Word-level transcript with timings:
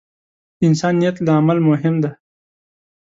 د 0.57 0.59
انسان 0.69 0.93
نیت 0.99 1.15
له 1.25 1.31
عمل 1.39 1.57
مهم 1.69 1.95
دی. 2.03 2.11